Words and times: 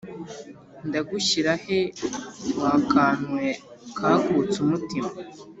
ndagushyira 0.87 1.51
he 1.63 1.79
wa 2.61 2.71
kantu 2.91 3.27
we 3.41 3.47
kakutse 3.97 4.57
umutima?" 4.65 5.09